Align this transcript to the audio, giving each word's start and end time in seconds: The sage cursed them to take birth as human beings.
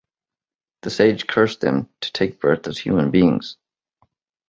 The 0.81 0.89
sage 0.89 1.27
cursed 1.27 1.61
them 1.61 1.87
to 1.99 2.11
take 2.11 2.41
birth 2.41 2.65
as 2.65 2.79
human 2.79 3.11
beings. 3.11 3.57